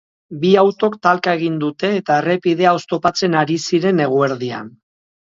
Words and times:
Bi 0.43 0.51
autok 0.59 0.95
talka 1.07 1.35
egin 1.39 1.59
dute, 1.63 1.91
eta 1.97 2.17
errepidea 2.21 2.71
oztopatzen 2.79 3.37
ari 3.43 3.59
ziren 3.67 4.03
eguerdian. 4.07 4.73